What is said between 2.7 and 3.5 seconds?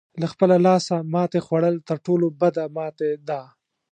ماتې ده.